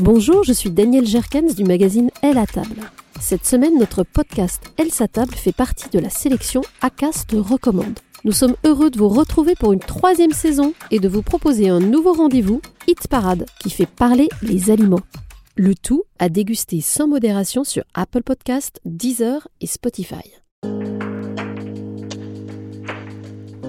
Bonjour, 0.00 0.44
je 0.44 0.52
suis 0.52 0.70
Daniel 0.70 1.04
Jerkens 1.04 1.56
du 1.56 1.64
magazine 1.64 2.10
Elle 2.22 2.38
à 2.38 2.46
table. 2.46 2.88
Cette 3.20 3.44
semaine, 3.44 3.76
notre 3.80 4.04
podcast 4.04 4.62
Elle 4.76 4.92
sa 4.92 5.08
table 5.08 5.34
fait 5.34 5.52
partie 5.52 5.88
de 5.88 5.98
la 5.98 6.08
sélection 6.08 6.60
ACAST 6.82 7.32
recommande. 7.32 7.98
Nous 8.22 8.30
sommes 8.30 8.54
heureux 8.64 8.90
de 8.90 8.98
vous 8.98 9.08
retrouver 9.08 9.56
pour 9.56 9.72
une 9.72 9.80
troisième 9.80 10.30
saison 10.30 10.72
et 10.92 11.00
de 11.00 11.08
vous 11.08 11.22
proposer 11.22 11.68
un 11.68 11.80
nouveau 11.80 12.12
rendez-vous, 12.12 12.60
Hit 12.86 13.08
Parade, 13.08 13.46
qui 13.58 13.70
fait 13.70 13.86
parler 13.86 14.28
les 14.40 14.70
aliments. 14.70 15.00
Le 15.56 15.74
tout 15.74 16.04
à 16.20 16.28
déguster 16.28 16.80
sans 16.80 17.08
modération 17.08 17.64
sur 17.64 17.82
Apple 17.94 18.22
Podcast, 18.22 18.80
Deezer 18.84 19.48
et 19.60 19.66
Spotify. 19.66 20.22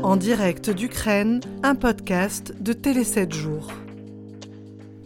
En 0.03 0.15
direct 0.15 0.69
d'Ukraine, 0.69 1.41
un 1.63 1.73
podcast 1.73 2.53
de 2.61 2.73
Télé 2.73 3.03
7 3.03 3.33
jours. 3.33 3.71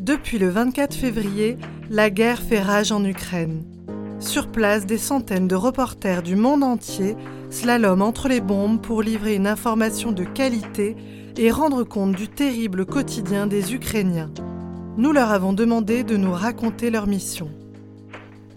Depuis 0.04 0.38
le 0.38 0.49
24 0.49 0.95
février, 0.95 1.57
la 1.89 2.09
guerre 2.09 2.41
fait 2.41 2.59
rage 2.59 2.91
en 2.91 3.05
Ukraine. 3.05 3.63
Sur 4.20 4.49
place, 4.49 4.85
des 4.85 4.98
centaines 4.98 5.48
de 5.48 5.55
reporters 5.55 6.23
du 6.23 6.35
monde 6.35 6.62
entier 6.62 7.16
slalom 7.49 8.02
entre 8.02 8.27
les 8.27 8.41
bombes 8.41 8.81
pour 8.81 9.02
livrer 9.02 9.35
une 9.35 9.48
information 9.48 10.12
de 10.12 10.26
qualité 10.26 10.98
et 11.38 11.52
rendre 11.52 11.85
compte 11.85 12.17
du 12.17 12.27
terrible 12.27 12.85
quotidien 12.85 13.48
des 13.48 13.73
Ukrainiens. 13.73 14.29
Nous 14.98 15.13
leur 15.13 15.31
avons 15.31 15.53
demandé 15.53 16.04
de 16.04 16.17
nous 16.17 16.34
raconter 16.34 16.90
leur 16.90 17.07
mission. 17.07 17.49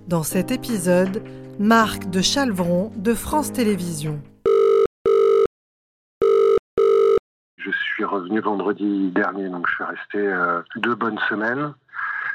Dans 0.09 0.25
cet 0.25 0.51
épisode, 0.51 1.23
Marc 1.61 2.11
de 2.11 2.23
Chalvron 2.23 2.91
de 2.97 3.15
France 3.15 3.53
Télévisions. 3.53 4.21
Suis 7.97 8.05
revenu 8.05 8.41
vendredi 8.41 9.11
dernier, 9.11 9.49
donc 9.49 9.67
je 9.69 9.75
suis 9.75 9.85
resté 9.85 10.19
euh, 10.19 10.61
deux 10.77 10.95
bonnes 10.95 11.19
semaines 11.31 11.73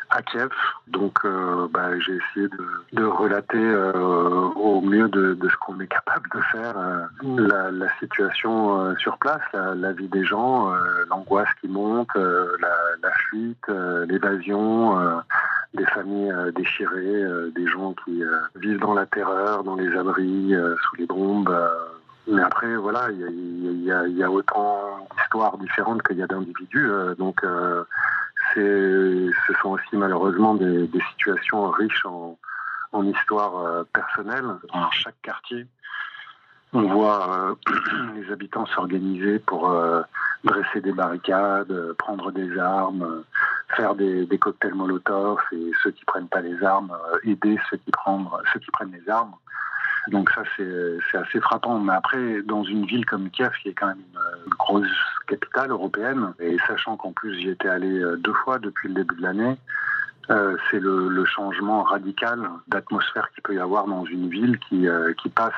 à 0.10 0.24
Kiev. 0.24 0.50
Donc 0.88 1.20
euh, 1.24 1.68
bah, 1.72 2.00
j'ai 2.00 2.14
essayé 2.14 2.48
de, 2.94 3.04
relater 3.04 3.60
euh, 3.60 3.94
au 4.56 4.82
mieux 4.82 5.08
de, 5.08 5.38
ce 5.48 5.56
qu'on 5.58 5.80
est 5.80 5.88
capable 5.88 6.28
de 6.34 6.42
faire 6.52 6.74
la, 7.22 8.00
situation 8.00 8.96
sur 8.98 9.20
place, 9.20 9.44
la, 9.54 9.92
vie 9.94 10.08
des 10.08 10.26
gens, 10.26 10.74
l'angoisse 11.10 11.50
qui 11.62 11.68
monte, 11.68 12.16
la, 12.16 13.12
fuite, 13.30 13.68
l'évasion, 14.08 14.98
des 15.76 15.86
familles 15.86 16.34
déchirées, 16.56 17.24
des 17.56 17.68
gens 17.68 17.94
qui 18.04 18.24
vivent 18.56 18.80
dans 18.80 18.96
la 18.96 19.06
terreur, 19.06 19.64
dans 19.64 19.76
les 19.76 19.96
abris, 19.96 20.56
sous 20.84 20.96
les 20.96 21.06
bombes. 21.06 21.56
Mais 22.32 22.44
après, 22.44 22.78
voilà, 22.78 23.10
il 23.12 23.84
y 23.84 24.24
a, 24.24 24.32
autant 24.32 25.06
d'histoires 25.18 25.58
différentes 25.58 26.02
qu'il 26.04 26.18
y 26.18 26.24
a 26.24 26.28
d'individus. 26.28 26.90
Euh, 26.90 27.14
donc, 27.16 27.44
euh, 27.44 27.84
ce 28.56 29.54
sont 29.62 29.72
aussi 29.72 29.98
malheureusement 29.98 30.56
des, 30.56 30.90
situations 31.12 31.70
riches 31.70 32.06
en, 32.06 32.38
en 32.94 33.06
histoire 33.06 33.58
euh, 33.58 33.84
personnelle. 33.94 34.46
Dans 34.74 34.90
chaque 34.92 35.22
quartier, 35.22 35.68
on 36.72 36.84
voit 36.84 37.58
les 38.16 38.32
habitants 38.32 38.66
s'organiser 38.66 39.40
pour 39.40 39.76
dresser 40.46 40.80
des 40.80 40.94
barricades, 40.94 41.94
prendre 41.98 42.32
des 42.32 42.58
armes, 42.58 43.24
faire 43.76 43.94
des, 43.94 44.26
cocktails 44.40 44.74
Molotov 44.74 45.38
et 45.52 45.72
ceux 45.84 45.92
qui 45.92 46.06
prennent 46.06 46.30
pas 46.30 46.40
les 46.40 46.64
armes, 46.64 46.98
aider 47.26 47.60
ceux 47.70 47.78
qui 47.78 47.92
prennent 47.92 48.92
les 48.94 49.10
armes. 49.10 49.36
Donc 50.08 50.30
ça, 50.32 50.44
c'est 50.58 51.18
assez 51.18 51.40
frappant. 51.40 51.80
Mais 51.80 51.94
après, 51.94 52.42
dans 52.44 52.64
une 52.64 52.86
ville 52.86 53.06
comme 53.06 53.30
Kiev, 53.30 53.52
qui 53.62 53.70
est 53.70 53.74
quand 53.74 53.88
même 53.88 54.04
une, 54.46 54.54
grosse 54.58 54.88
capitale 55.28 55.72
européenne, 55.72 56.34
et 56.40 56.58
sachant 56.68 56.98
qu'en 56.98 57.12
plus 57.12 57.36
j'y 57.40 57.50
étais 57.50 57.68
allé 57.68 58.00
euh, 58.00 58.18
deux 58.18 58.34
fois 58.34 58.60
depuis 58.60 58.90
le 58.90 58.96
début 58.96 59.16
de 59.16 59.22
l'année, 59.22 59.58
euh, 60.30 60.58
c'est 60.70 60.80
le, 60.80 61.26
changement 61.26 61.84
radical 61.84 62.50
d'atmosphère 62.68 63.30
qu'il 63.34 63.44
peut 63.44 63.54
y 63.54 63.60
avoir 63.60 63.86
dans 63.86 64.06
une 64.06 64.30
ville 64.30 64.60
qui, 64.68 64.88
euh, 64.88 65.14
passe, 65.34 65.54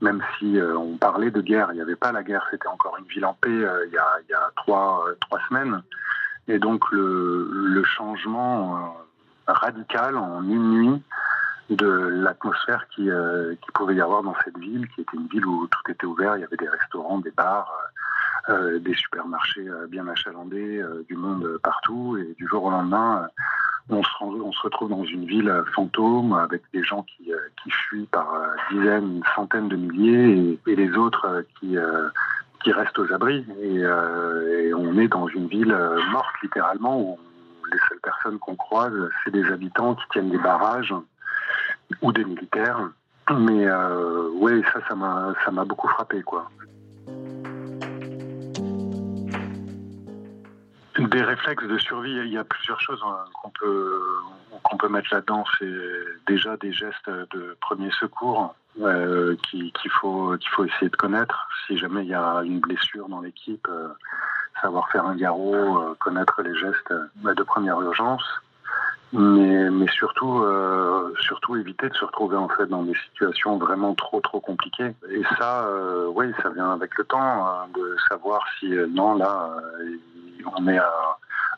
même 0.00 0.22
si 0.38 0.58
on 0.60 0.96
parlait 0.96 1.30
de 1.30 1.40
guerre, 1.40 1.68
il 1.72 1.76
n'y 1.76 1.80
avait 1.80 1.96
pas 1.96 2.12
la 2.12 2.22
guerre, 2.22 2.46
c'était 2.50 2.68
encore 2.68 2.96
une 2.98 3.06
ville 3.06 3.24
en 3.24 3.34
paix 3.34 3.50
il 3.50 3.92
y, 3.92 4.34
a, 4.34 4.50
trois, 4.56 5.04
semaines. 5.48 5.82
Et 6.46 6.58
donc 6.58 6.84
le 6.92 7.82
changement 7.84 8.96
radical 9.46 10.16
en 10.16 10.42
une 10.42 10.70
nuit 10.70 11.02
de 11.76 11.86
l'atmosphère 11.86 12.84
euh, 12.98 13.54
qui 13.54 13.70
pouvait 13.72 13.94
y 13.94 14.00
avoir 14.00 14.22
dans 14.22 14.34
cette 14.44 14.58
ville, 14.58 14.88
qui 14.88 15.02
était 15.02 15.16
une 15.16 15.28
ville 15.28 15.46
où 15.46 15.66
tout 15.68 15.90
était 15.90 16.06
ouvert, 16.06 16.36
il 16.36 16.40
y 16.40 16.44
avait 16.44 16.56
des 16.56 16.68
restaurants, 16.68 17.18
des 17.18 17.30
bars, 17.30 17.72
euh, 18.48 18.52
euh 18.52 18.78
des 18.80 18.94
supermarchés 18.94 19.68
bien 19.88 20.08
achalandés, 20.08 20.82
du 21.08 21.16
monde 21.16 21.58
partout, 21.62 22.16
et 22.16 22.34
du 22.38 22.46
jour 22.46 22.64
au 22.64 22.70
lendemain, 22.70 23.28
on 23.88 24.02
se, 24.02 24.60
retrouve 24.62 24.90
dans 24.90 25.04
une 25.04 25.24
ville 25.24 25.52
fantôme 25.74 26.32
avec 26.32 26.62
des 26.72 26.82
gens 26.82 27.02
qui, 27.02 27.32
fuient 27.70 28.08
par 28.10 28.28
dizaines, 28.70 29.22
centaines 29.34 29.68
de 29.68 29.76
milliers, 29.76 30.58
et, 30.66 30.72
et 30.72 30.76
les 30.76 30.92
autres 30.96 31.44
qui 31.58 31.76
qui 32.62 32.72
restent 32.72 32.98
aux 32.98 33.12
abris. 33.12 33.44
Et, 33.62 33.76
et, 33.76 34.74
on 34.74 34.98
est 34.98 35.08
dans 35.08 35.28
une 35.28 35.48
ville 35.48 35.76
morte 36.12 36.34
littéralement 36.42 37.00
où 37.00 37.18
les 37.72 37.78
seules 37.88 38.00
personnes 38.00 38.38
qu'on 38.38 38.56
croise, 38.56 38.92
c'est 39.24 39.30
des 39.30 39.46
habitants 39.46 39.94
qui 39.94 40.04
tiennent 40.10 40.30
des 40.30 40.38
barrages 40.38 40.94
ou 42.02 42.12
des 42.12 42.24
militaires. 42.24 42.90
Mais 43.30 43.66
euh, 43.66 44.62
ça, 44.72 44.80
ça 44.88 44.94
m'a, 44.94 45.34
ça 45.44 45.50
m'a 45.50 45.64
beaucoup 45.64 45.88
frappé, 45.88 46.22
quoi. 46.22 46.50
Des 50.98 51.22
réflexes 51.22 51.66
de 51.66 51.78
survie, 51.78 52.12
il 52.12 52.32
y 52.32 52.38
a 52.38 52.44
plusieurs 52.44 52.80
choses 52.80 53.00
hein, 53.06 53.24
qu'on 53.40 53.50
peut, 53.50 54.00
qu'on 54.62 54.76
peut 54.76 54.88
mettre 54.88 55.08
là-dedans. 55.12 55.44
C'est 55.58 55.72
déjà 56.26 56.56
des 56.56 56.72
gestes 56.72 57.08
de 57.08 57.56
premier 57.60 57.90
secours 57.92 58.54
euh, 58.80 59.36
qu'il 59.50 59.72
faut, 60.00 60.36
qu'il 60.38 60.48
faut 60.50 60.64
essayer 60.64 60.88
de 60.88 60.96
connaître. 60.96 61.48
Si 61.66 61.76
jamais 61.76 62.02
il 62.02 62.08
y 62.08 62.14
a 62.14 62.42
une 62.44 62.60
blessure 62.60 63.08
dans 63.08 63.20
l'équipe, 63.20 63.66
euh, 63.68 63.88
savoir 64.60 64.88
faire 64.90 65.06
un 65.06 65.16
garrot, 65.16 65.78
euh, 65.78 65.94
connaître 65.98 66.40
les 66.42 66.54
gestes 66.56 66.92
de 66.92 67.42
première 67.42 67.80
urgence 67.80 68.22
mais, 69.12 69.70
mais 69.70 69.88
surtout, 69.88 70.40
euh, 70.40 71.12
surtout 71.20 71.56
éviter 71.56 71.88
de 71.88 71.94
se 71.94 72.04
retrouver 72.04 72.36
en 72.36 72.48
fait 72.48 72.66
dans 72.66 72.84
des 72.84 72.94
situations 72.94 73.56
vraiment 73.58 73.94
trop 73.94 74.20
trop 74.20 74.40
compliquées. 74.40 74.94
Et 75.10 75.22
ça, 75.38 75.64
euh, 75.66 76.06
oui, 76.14 76.32
ça 76.42 76.50
vient 76.50 76.70
avec 76.72 76.96
le 76.96 77.04
temps 77.04 77.20
hein, 77.20 77.66
de 77.74 77.96
savoir 78.08 78.44
si 78.58 78.72
euh, 78.72 78.86
non 78.86 79.16
là, 79.16 79.50
euh, 79.80 79.96
on 80.56 80.68
est 80.68 80.78
à, 80.78 80.92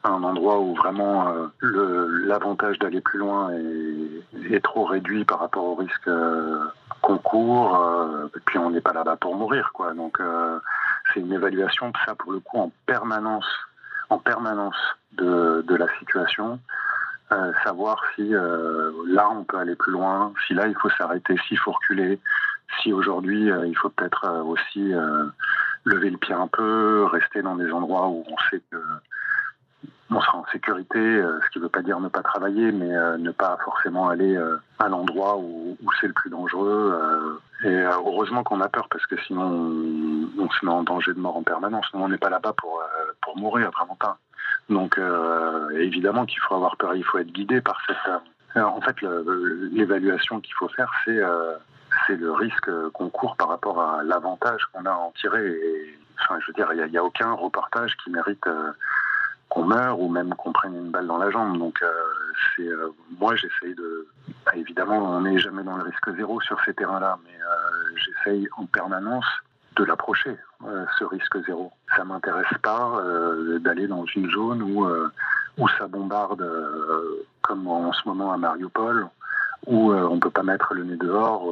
un 0.04 0.22
endroit 0.24 0.58
où 0.58 0.74
vraiment 0.74 1.32
euh, 1.62 2.24
l'avantage 2.26 2.78
d'aller 2.78 3.00
plus 3.00 3.18
loin 3.18 3.50
est, 3.50 4.54
est, 4.54 4.60
trop 4.60 4.84
réduit 4.84 5.24
par 5.24 5.38
rapport 5.38 5.64
au 5.64 5.74
risque 5.76 6.10
qu'on 7.02 7.18
court. 7.18 7.78
et 8.34 8.41
puis 8.46 8.58
on 8.58 8.70
n'est 8.70 8.80
pas 8.80 8.92
là-bas 8.92 9.16
pour 9.16 9.36
mourir, 9.36 9.70
quoi. 9.72 9.92
Donc 9.94 10.20
c'est 11.12 11.20
une 11.20 11.32
évaluation, 11.32 11.92
ça 12.04 12.16
pour 12.16 12.32
le 12.32 12.41
coup 12.41 12.58
en 12.58 12.72
permanence, 12.86 13.46
en 14.10 14.18
permanence 14.18 14.74
de, 15.12 15.64
de 15.68 15.74
la 15.76 15.86
situation. 16.00 16.58
Euh, 17.31 17.53
savoir 17.65 18.03
si 18.15 18.34
euh, 18.34 18.91
là 19.06 19.31
on 19.31 19.44
peut 19.44 19.56
aller 19.56 19.75
plus 19.77 19.93
loin, 19.93 20.34
si 20.47 20.55
là 20.55 20.66
il 20.66 20.75
faut 20.75 20.91
s'arrêter, 20.91 21.34
s'il 21.49 21.59
faut 21.59 21.72
reculer, 21.72 22.21
si 22.83 22.93
aujourd'hui 22.93 23.50
euh, 23.50 23.66
il 23.66 23.75
faut 23.77 23.88
peut-être 23.88 24.28
aussi 24.44 24.93
lever 25.84 26.10
le 26.10 26.19
pied 26.19 26.34
un 26.34 26.49
peu, 26.49 27.05
rester 27.05 27.41
dans 27.41 27.56
des 27.56 27.71
endroits 27.71 28.09
où 28.09 28.25
on 28.28 28.37
sait 28.50 28.60
que 28.71 28.77
on 30.10 30.21
sera 30.21 30.38
en 30.38 30.44
sécurité, 30.53 30.99
ce 30.99 31.50
qui 31.50 31.59
ne 31.59 31.65
veut 31.65 31.71
pas 31.71 31.81
dire 31.81 31.99
ne 31.99 32.09
pas 32.09 32.22
travailler, 32.22 32.71
mais 32.71 32.91
ne 33.19 33.31
pas 33.31 33.56
forcément 33.65 34.10
aller 34.10 34.39
à 34.78 34.89
l'endroit 34.89 35.39
où, 35.39 35.78
c'est 36.00 36.09
le 36.09 36.12
plus 36.12 36.28
dangereux. 36.28 37.41
et 37.65 37.75
heureusement 37.75 38.44
qu'on 38.44 38.60
a 38.60 38.69
peur 38.69 38.89
parce 38.91 39.06
que 39.06 39.16
sinon 39.22 39.43
on, 39.43 40.43
on, 40.43 40.50
se 40.50 40.66
met 40.66 40.72
en 40.72 40.83
danger 40.83 41.15
de 41.15 41.19
mort 41.19 41.39
en 41.39 41.43
permanence. 41.43 41.87
Nous, 41.94 42.00
on 42.00 42.09
n'est 42.09 42.19
pas 42.19 42.28
là-bas 42.28 42.53
pour, 42.59 42.83
pour 43.22 43.39
mourir, 43.39 43.71
vraiment 43.71 43.97
pas. 43.97 44.19
Donc 44.68 44.98
euh, 44.98 45.70
évidemment 45.70 46.26
qu'il 46.26 46.40
faut 46.40 46.54
avoir 46.54 46.76
peur, 46.76 46.94
il 46.94 47.04
faut 47.04 47.18
être 47.18 47.32
guidé 47.32 47.60
par 47.60 47.80
cette. 47.86 47.97
Euh, 48.56 48.62
en 48.62 48.80
fait, 48.80 48.97
l'évaluation 49.72 50.41
qu'il 50.41 50.54
faut 50.54 50.68
faire, 50.68 50.92
c'est 51.04 51.18
euh, 51.18 51.54
c'est 52.06 52.16
le 52.16 52.32
risque 52.32 52.70
qu'on 52.92 53.09
court 53.09 53.36
par 53.36 53.48
rapport 53.48 53.80
à 53.80 54.03
l'avantage 54.03 54.62
qu'on 54.72 54.84
a 54.86 54.91
à 54.91 54.97
en 54.97 55.12
tirer. 55.12 55.59
Enfin, 56.20 56.38
je 56.41 56.47
veux 56.47 56.53
dire, 56.54 56.68
il 56.72 56.91
n'y 56.91 56.98
a, 56.98 57.04
aucun 57.04 57.32
reportage 57.32 57.97
qui 58.03 58.10
mérite 58.10 58.47
euh, 58.47 58.72
qu'on 59.48 59.64
meure 59.64 60.00
ou 60.00 60.09
même 60.09 60.34
qu'on 60.34 60.53
prenne 60.53 60.74
une 60.74 60.91
balle 60.91 61.06
dans 61.06 61.18
la 61.18 61.30
jambe. 61.30 61.58
Donc, 61.58 61.82
euh, 61.82 62.88
moi, 63.18 63.34
j'essaye 63.36 63.74
de. 63.74 64.06
Évidemment, 64.54 64.98
on 64.98 65.20
n'est 65.22 65.38
jamais 65.38 65.62
dans 65.62 65.76
le 65.76 65.84
risque 65.84 66.15
zéro 66.16 66.41
sur 66.41 66.60
ces 66.65 66.74
terrains-là, 66.74 67.18
mais 67.24 67.38
j'essaye 67.97 68.48
en 68.56 68.66
permanence 68.66 69.26
de 69.77 69.84
l'approcher, 69.84 70.36
euh, 70.66 70.84
ce 70.98 71.04
risque 71.04 71.45
zéro. 71.47 71.72
Ça 71.97 72.04
m'intéresse 72.04 72.59
pas 72.63 72.98
euh, 72.98 73.59
d'aller 73.59 73.86
dans 73.86 74.04
une 74.07 74.30
zone 74.30 74.63
où, 74.63 74.84
euh, 74.84 75.10
où 75.59 75.69
ça 75.69 75.86
bombarde, 75.86 76.45
comme 77.42 77.66
en 77.69 77.92
ce 77.92 78.07
moment 78.07 78.33
à 78.33 78.36
Mariupol, 78.36 79.09
où 79.66 79.92
on 79.92 80.19
peut 80.19 80.30
pas 80.30 80.42
mettre 80.42 80.74
le 80.74 80.84
nez 80.84 80.97
dehors 80.97 81.42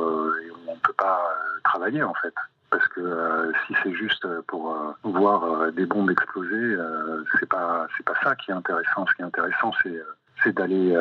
et 0.43 0.51
où 0.51 0.57
on 0.69 0.77
peut 0.77 0.95
pas 0.95 1.21
travailler 1.65 2.03
en 2.03 2.15
fait. 2.15 2.35
Parce 2.71 2.87
que 2.89 3.53
si 3.67 3.75
c'est 3.83 3.93
juste 3.93 4.27
pour 4.47 4.75
voir 5.03 5.71
des 5.73 5.87
bombes 5.87 6.11
exploser, 6.11 6.77
c'est 7.39 7.49
pas 7.49 7.87
c'est 7.97 8.07
pas 8.07 8.15
ça 8.23 8.35
qui 8.37 8.51
est 8.51 8.55
intéressant. 8.55 9.07
Ce 9.07 9.15
qui 9.15 9.23
est 9.23 9.27
intéressant, 9.27 9.73
c'est 9.83 10.03
c'est 10.43 10.55
d'aller, 10.57 10.97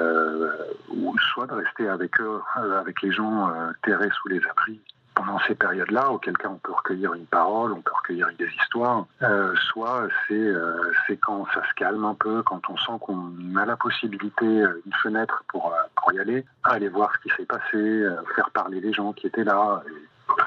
soit 1.34 1.48
de 1.48 1.54
rester 1.54 1.88
avec 1.88 2.20
eux, 2.20 2.42
avec 2.78 3.02
les 3.02 3.12
gens 3.12 3.50
terrés 3.82 4.10
sous 4.22 4.28
les 4.28 4.42
abris 4.50 4.82
pendant 5.20 5.40
ces 5.40 5.56
périodes-là, 5.56 6.12
auquel 6.12 6.38
cas 6.38 6.48
on 6.48 6.56
peut 6.56 6.72
recueillir 6.72 7.14
une 7.14 7.26
parole, 7.26 7.74
on 7.74 7.82
peut 7.82 7.92
recueillir 7.94 8.30
des 8.38 8.48
histoires. 8.62 9.06
Euh, 9.22 9.54
soit 9.56 10.08
c'est 10.28 10.34
euh, 10.34 10.94
c'est 11.06 11.18
quand 11.18 11.46
ça 11.54 11.62
se 11.68 11.74
calme 11.74 12.06
un 12.06 12.16
peu, 12.16 12.42
quand 12.44 12.62
on 12.70 12.78
sent 12.78 13.00
qu'on 13.02 13.34
a 13.58 13.66
la 13.66 13.76
possibilité, 13.76 14.46
euh, 14.46 14.82
une 14.86 14.94
fenêtre 14.94 15.44
pour, 15.50 15.74
y 16.14 16.20
aller, 16.20 16.46
aller 16.64 16.88
voir 16.88 17.12
ce 17.14 17.20
qui 17.28 17.36
s'est 17.36 17.46
passé, 17.46 18.06
faire 18.34 18.50
parler 18.52 18.80
les 18.80 18.94
gens 18.94 19.12
qui 19.12 19.28
étaient 19.28 19.44
là. 19.44 19.84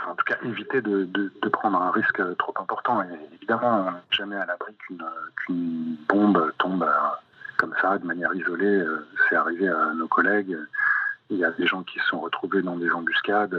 En 0.09 0.15
tout 0.15 0.25
cas, 0.25 0.37
éviter 0.43 0.81
de, 0.81 1.07
prendre 1.53 1.81
un 1.81 1.91
risque 1.91 2.23
trop 2.39 2.55
important. 2.59 3.05
Évidemment, 3.35 3.93
jamais 4.11 4.37
à 4.37 4.47
l'abri 4.47 4.75
qu'une 5.37 5.97
bombe 6.09 6.53
tombe 6.59 6.89
comme 7.59 7.75
ça, 7.81 7.99
de 7.99 8.07
manière 8.07 8.35
isolée. 8.35 8.83
C'est 9.29 9.37
arrivé 9.37 9.69
à 9.69 9.93
nos 9.95 10.09
collègues. 10.09 10.57
Il 11.31 11.37
y 11.37 11.45
a 11.45 11.51
des 11.53 11.67
gens 11.67 11.83
qui 11.83 11.99
se 12.01 12.07
sont 12.07 12.21
retrouvés 12.21 12.63
dans 12.63 12.77
des 12.77 12.91
embuscades 12.91 13.57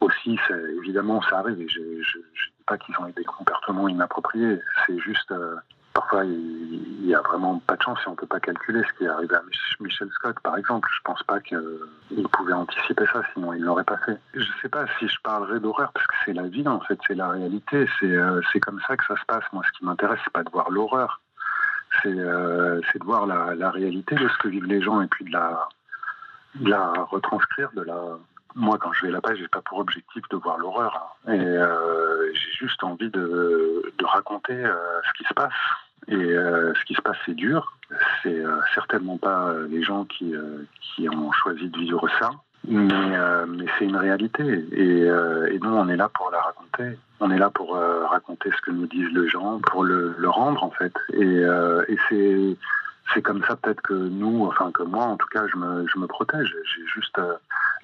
aussi, 0.00 0.38
évidemment, 0.78 1.22
ça 1.22 1.38
arrive. 1.38 1.60
Et 1.60 1.68
je 1.68 1.80
ne 1.80 2.22
dis 2.22 2.64
pas 2.66 2.78
qu'ils 2.78 2.94
ont 3.00 3.08
eu 3.08 3.12
des 3.12 3.24
comportements 3.24 3.88
inappropriés. 3.88 4.60
C'est 4.86 4.98
juste, 4.98 5.30
euh, 5.32 5.56
parfois, 5.94 6.24
il 6.24 7.02
n'y 7.02 7.14
a 7.14 7.20
vraiment 7.20 7.58
pas 7.60 7.76
de 7.76 7.82
chance 7.82 7.98
et 8.04 8.08
on 8.08 8.12
ne 8.12 8.16
peut 8.16 8.26
pas 8.26 8.40
calculer 8.40 8.82
ce 8.86 8.98
qui 8.98 9.04
est 9.04 9.08
arrivé 9.08 9.34
à 9.34 9.42
Michel 9.80 10.08
Scott, 10.10 10.38
par 10.40 10.56
exemple. 10.56 10.88
Je 10.92 10.98
ne 10.98 11.04
pense 11.04 11.22
pas 11.22 11.40
qu'il 11.40 12.28
pouvait 12.32 12.52
anticiper 12.52 13.06
ça, 13.12 13.22
sinon 13.32 13.52
il 13.54 13.62
l'aurait 13.62 13.84
pas 13.84 13.98
fait. 13.98 14.18
Je 14.34 14.40
ne 14.40 14.54
sais 14.62 14.68
pas 14.68 14.84
si 14.98 15.08
je 15.08 15.16
parlerai 15.22 15.60
d'horreur, 15.60 15.92
parce 15.92 16.06
que 16.06 16.14
c'est 16.24 16.34
la 16.34 16.48
vie, 16.48 16.66
en 16.66 16.80
fait, 16.80 16.98
c'est 17.06 17.14
la 17.14 17.28
réalité. 17.28 17.86
Euh, 18.02 18.40
c'est 18.52 18.60
comme 18.60 18.80
ça 18.86 18.96
que 18.96 19.04
ça 19.06 19.16
se 19.16 19.24
passe. 19.26 19.44
Moi, 19.52 19.62
ce 19.66 19.78
qui 19.78 19.84
m'intéresse, 19.84 20.20
c'est 20.24 20.32
pas 20.32 20.44
de 20.44 20.50
voir 20.50 20.70
l'horreur. 20.70 21.20
C'est 22.02 22.08
euh, 22.08 22.80
de 22.94 23.04
voir 23.04 23.26
la, 23.26 23.54
la, 23.54 23.70
réalité 23.70 24.16
de 24.16 24.28
ce 24.28 24.36
que 24.38 24.48
vivent 24.48 24.66
les 24.66 24.82
gens 24.82 25.00
et 25.00 25.06
puis 25.06 25.24
de 25.24 25.32
la, 25.32 25.68
de 26.56 26.68
la 26.68 26.92
retranscrire, 27.10 27.70
de 27.74 27.82
la 27.82 28.18
moi, 28.56 28.78
quand 28.80 28.92
je 28.94 29.06
vais 29.06 29.12
là-bas, 29.12 29.34
j'ai 29.34 29.48
pas 29.48 29.60
pour 29.60 29.78
objectif 29.78 30.22
de 30.30 30.36
voir 30.36 30.56
l'horreur. 30.56 31.16
Et 31.28 31.32
euh, 31.32 32.32
j'ai 32.32 32.52
juste 32.52 32.82
envie 32.82 33.10
de, 33.10 33.92
raconter 34.02 34.54
euh, 34.54 34.74
ce 35.06 35.12
qui 35.18 35.24
se 35.28 35.34
passe. 35.34 35.52
Et 36.08 36.14
euh, 36.14 36.72
ce 36.74 36.84
qui 36.86 36.94
se 36.94 37.02
passe, 37.02 37.18
c'est 37.26 37.34
dur. 37.34 37.76
C'est 38.22 38.42
certainement 38.74 39.18
pas 39.18 39.52
les 39.68 39.82
gens 39.82 40.04
qui, 40.04 40.34
ont 41.08 41.32
choisi 41.32 41.68
de 41.68 41.78
vivre 41.78 42.08
ça. 42.18 42.30
Mais, 42.66 43.66
c'est 43.78 43.84
une 43.84 43.96
réalité. 43.96 44.42
Et, 44.72 45.08
nous, 45.60 45.74
on 45.74 45.88
est 45.88 45.96
là 45.96 46.08
pour 46.08 46.30
la 46.30 46.40
raconter. 46.40 46.98
On 47.20 47.30
est 47.30 47.38
là 47.38 47.50
pour 47.50 47.76
raconter 47.76 48.50
ce 48.56 48.60
que 48.62 48.70
nous 48.70 48.86
disent 48.86 49.12
les 49.12 49.28
gens, 49.28 49.60
pour 49.60 49.84
le, 49.84 50.16
rendre, 50.28 50.64
en 50.64 50.70
fait. 50.70 50.94
Et, 51.12 51.44
c'est 53.14 53.22
comme 53.22 53.44
ça 53.44 53.54
peut-être 53.54 53.82
que 53.82 53.94
nous, 53.94 54.46
enfin 54.46 54.72
que 54.72 54.82
moi 54.82 55.04
en 55.04 55.16
tout 55.16 55.28
cas, 55.28 55.46
je 55.46 55.56
me, 55.56 55.86
je 55.86 55.96
me 55.96 56.08
protège. 56.08 56.56
J'ai 56.64 56.84
juste 56.86 57.20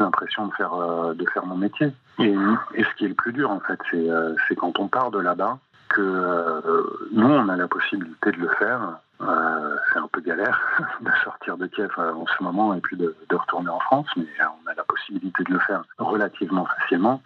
l'impression 0.02 0.46
de 0.46 0.52
faire, 0.54 0.75
euh, 0.75 1.14
de 1.14 1.25
faire 1.31 1.46
mon 1.46 1.56
métier. 1.56 1.93
Et, 2.19 2.34
et, 2.75 2.84
ce 2.84 2.94
qui 2.96 3.06
est 3.06 3.08
le 3.08 3.14
plus 3.14 3.32
dur 3.32 3.50
en 3.50 3.60
fait, 3.60 3.78
c'est 3.90 4.10
euh, 4.10 4.34
quand 4.56 4.78
on 4.78 4.88
part 4.88 5.10
de 5.10 5.19
là-bas 5.19 5.58
que 5.88 6.00
euh, 6.00 6.82
nous, 7.12 7.26
on 7.26 7.49
a 7.49 7.56
la 7.56 7.69
possibilité 7.69 8.32
de 8.32 8.38
le 8.38 8.49
faire. 8.58 8.81
c'est 9.20 9.99
un 9.99 10.08
peu 10.10 10.20
galère 10.20 10.60
de 11.00 11.10
sortir 11.25 11.56
de 11.56 11.66
Kiev 11.66 11.93
en 11.99 12.26
ce 12.26 12.43
moment 12.43 12.75
et 12.75 12.81
puis 12.81 12.96
de, 12.96 13.14
retourner 13.32 13.70
en 13.70 13.81
France, 13.81 14.08
mais 14.16 14.26
on 14.40 14.70
a 14.70 14.75
la 14.75 14.84
possibilité 14.84 15.43
de 15.44 15.52
le 15.52 15.58
faire 15.60 15.84
relativement 15.99 16.66
facilement. 16.66 17.22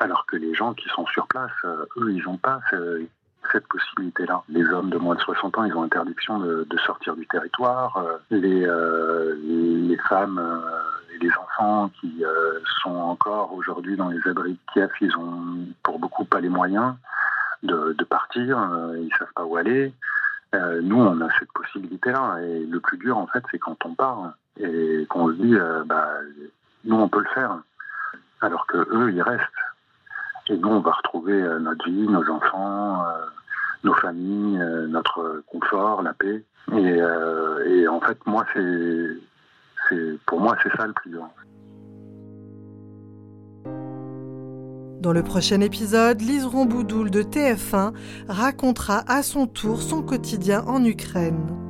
Alors 0.00 0.26
que 0.26 0.36
les 0.36 0.54
gens 0.54 0.74
qui 0.74 0.88
sont 0.90 1.06
sur 1.06 1.26
place, 1.26 1.50
eux, 1.64 2.12
ils 2.12 2.22
n'ont 2.24 2.36
pas 2.36 2.60
cette 3.50 3.66
possibilité-là. 3.66 4.42
Les 4.48 4.64
hommes 4.66 4.90
de 4.90 4.98
moins 4.98 5.16
de 5.16 5.20
60 5.20 5.58
ans, 5.58 5.64
ils 5.64 5.74
ont 5.74 5.82
interdiction 5.82 6.38
de, 6.38 6.66
de 6.68 6.78
sortir 6.78 7.16
du 7.16 7.26
territoire. 7.26 8.00
Les, 8.30 8.66
les 9.42 9.98
femmes 10.08 10.40
qui 12.00 12.24
euh, 12.24 12.60
sont 12.82 12.94
encore 12.94 13.52
aujourd'hui 13.52 13.96
dans 13.96 14.08
les 14.08 14.20
abris 14.26 14.52
de 14.52 14.72
Kiev, 14.72 14.90
ils 15.00 15.16
ont 15.16 15.66
pour 15.82 15.98
beaucoup 15.98 16.24
pas 16.24 16.40
les 16.40 16.48
moyens 16.48 16.94
de, 17.62 17.94
partir. 18.04 18.58
ils 18.96 19.10
savent 19.18 19.32
pas 19.34 19.44
où 19.44 19.56
aller. 19.56 19.92
nous, 20.54 21.00
on 21.00 21.20
a 21.20 21.28
cette 21.38 21.52
possibilité-là. 21.52 22.38
Et 22.42 22.64
le 22.64 22.80
plus 22.80 22.98
dur, 22.98 23.18
en 23.18 23.26
fait, 23.26 23.42
c'est 23.50 23.58
quand 23.58 23.76
on 23.84 23.94
part 23.94 24.32
et 24.60 25.06
qu'on 25.08 25.28
se 25.28 25.34
dit, 25.34 25.56
bah, 25.86 26.08
nous, 26.84 26.96
on 26.96 27.08
peut 27.08 27.18
le 27.20 27.34
faire. 27.34 27.58
Alors 28.40 28.66
que 28.66 28.76
eux, 28.76 29.12
ils 29.12 29.22
restent. 29.22 29.42
Et 30.48 30.56
nous, 30.56 30.68
on 30.68 30.80
va 30.80 30.92
retrouver 30.92 31.42
notre 31.60 31.84
vie, 31.84 32.06
nos 32.08 32.30
enfants, 32.30 33.04
nos 33.84 33.94
familles, 33.94 34.60
euh, 34.60 34.86
notre 34.86 35.42
confort, 35.46 36.02
la 36.02 36.12
paix. 36.12 36.44
Et, 36.72 37.00
euh, 37.00 37.64
et 37.66 37.88
en 37.88 38.00
fait, 38.00 38.18
moi, 38.26 38.44
c'est, 38.52 40.18
pour 40.26 40.40
moi, 40.40 40.56
c'est 40.62 40.74
ça 40.76 40.86
le 40.86 40.92
plus 40.92 41.10
dur. 41.10 41.28
Dans 45.00 45.12
le 45.12 45.22
prochain 45.22 45.60
épisode, 45.60 46.20
Lise 46.20 46.44
Romboudoul 46.44 47.10
de 47.10 47.22
TF1 47.22 47.92
racontera 48.28 49.04
à 49.06 49.22
son 49.22 49.46
tour 49.46 49.80
son 49.80 50.02
quotidien 50.02 50.64
en 50.66 50.84
Ukraine. 50.84 51.67